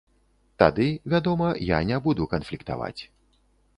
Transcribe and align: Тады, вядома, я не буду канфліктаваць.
Тады, 0.61 0.87
вядома, 1.13 1.49
я 1.67 1.79
не 1.93 2.01
буду 2.07 2.27
канфліктаваць. 2.33 3.01